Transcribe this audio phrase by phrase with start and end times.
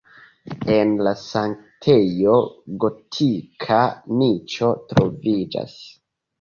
[0.75, 2.33] En la sanktejo
[2.85, 3.79] gotika
[4.25, 5.81] niĉo troviĝas.